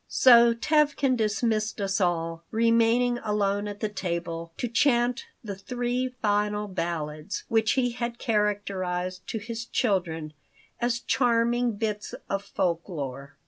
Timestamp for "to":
4.57-4.67, 9.27-9.37